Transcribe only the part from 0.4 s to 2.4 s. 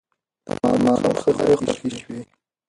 د مامور خبرې خوښې شوې.